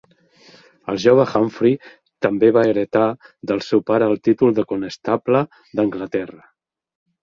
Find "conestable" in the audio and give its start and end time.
4.75-5.47